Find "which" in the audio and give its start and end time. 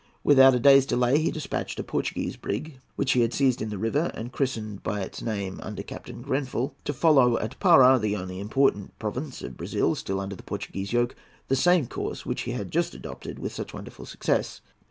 2.95-3.11, 12.25-12.41